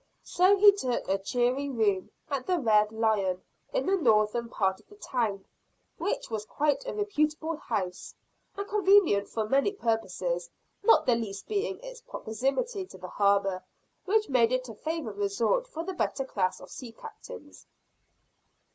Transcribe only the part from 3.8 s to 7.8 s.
the northern part of the town, which was quite a reputable